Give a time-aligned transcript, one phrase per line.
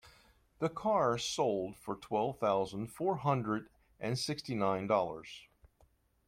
[0.57, 3.69] The car sold for twelve thousand four hundred
[3.99, 5.45] and sixty nine dollars.